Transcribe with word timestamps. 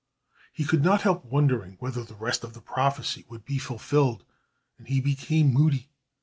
He 0.51 0.65
could 0.65 0.83
not 0.83 1.03
help 1.03 1.23
wondering 1.25 1.73
whether 1.79 2.03
the 2.03 2.15
rest 2.15 2.43
of 2.43 2.55
the 2.55 2.59
prophecy 2.59 3.23
would 3.29 3.45
be 3.45 3.59
fulfilled, 3.59 4.25
and 4.79 4.87
he 4.87 4.99
became 4.99 5.53
moody. 5.53 5.91